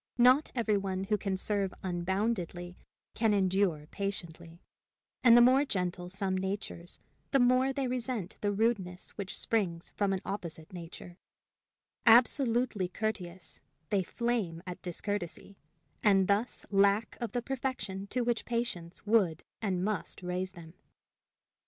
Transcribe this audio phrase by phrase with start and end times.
[0.17, 2.75] Not every one who can serve unboundedly
[3.13, 4.59] can endure patiently;
[5.23, 10.11] and the more gentle some natures, the more they resent the rudeness which springs from
[10.11, 11.19] an opposite nature;
[12.07, 13.59] absolutely courteous,
[13.91, 15.59] they flame at discourtesy,
[16.03, 20.73] and thus lack of the perfection to which patience would and must raise them.